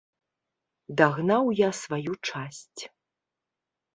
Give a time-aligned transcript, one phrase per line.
[1.01, 2.81] Дагнаў я сваю часць.